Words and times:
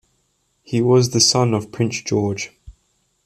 He 0.63 0.81
was 0.81 1.11
the 1.11 1.19
son 1.19 1.53
of 1.53 1.71
Prince 1.71 2.01
George. 2.01 2.49